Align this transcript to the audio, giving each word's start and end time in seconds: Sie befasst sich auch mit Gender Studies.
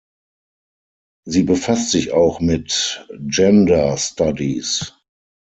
Sie 1.27 1.43
befasst 1.43 1.91
sich 1.91 2.11
auch 2.11 2.39
mit 2.39 3.07
Gender 3.23 3.95
Studies. 3.99 4.95